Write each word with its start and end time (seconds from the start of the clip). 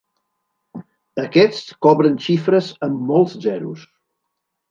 Aquests 1.23 1.59
cobren 1.87 2.17
xifres 2.27 2.71
amb 2.87 3.05
molts 3.13 3.37
zeros. 3.47 3.87